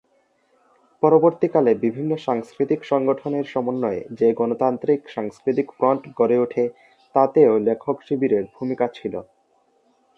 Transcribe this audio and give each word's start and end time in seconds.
পরবর্তীকালে, 1.03 1.71
বিভিন্ন 1.75 2.11
সাংস্কৃতিক 2.17 2.79
সংগঠনের 2.85 3.45
সমন্বয়ে 3.45 4.01
যে 4.11 4.27
"গণতান্ত্রিক 4.33 5.01
সাংস্কৃতিক 5.09 5.67
ফ্রন্ট" 5.71 6.03
গড়ে 6.17 6.37
ওঠে, 6.39 6.63
তাতেও 7.15 7.53
লেখক 7.59 7.97
শিবিরের 8.01 8.43
ভূমিকা 8.55 8.85
ছিল। 8.93 9.13